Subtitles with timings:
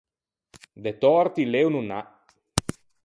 [0.83, 2.01] De tòrti lê o no n’à.